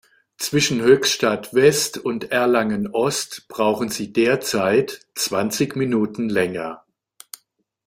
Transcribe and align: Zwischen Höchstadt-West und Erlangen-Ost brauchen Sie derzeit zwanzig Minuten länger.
Zwischen 0.39 0.81
Höchstadt-West 0.81 1.99
und 1.99 2.31
Erlangen-Ost 2.31 3.47
brauchen 3.47 3.89
Sie 3.89 4.11
derzeit 4.11 5.05
zwanzig 5.13 5.75
Minuten 5.75 6.27
länger. 6.27 6.83